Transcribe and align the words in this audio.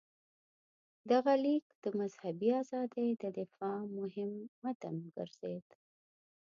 دغه 1.11 1.33
لیک 1.45 1.65
د 1.83 1.85
مذهبي 1.99 2.49
ازادۍ 2.63 3.09
د 3.23 3.23
دفاع 3.39 3.79
مهم 3.97 4.31
متن 4.63 4.95
وګرځېد. 5.01 5.67